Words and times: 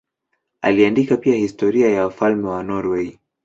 Aliandika 0.61 1.17
pia 1.17 1.35
historia 1.35 1.89
ya 1.89 2.03
wafalme 2.05 2.47
wa 2.49 2.63
Norwei. 2.63 3.19